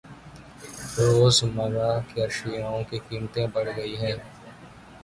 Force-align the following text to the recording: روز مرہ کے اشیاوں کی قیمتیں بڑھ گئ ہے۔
روز 0.97 1.37
مرہ 1.55 1.91
کے 2.09 2.23
اشیاوں 2.25 2.81
کی 2.89 2.97
قیمتیں 3.07 3.47
بڑھ 3.53 3.69
گئ 3.77 3.93
ہے۔ 4.01 4.13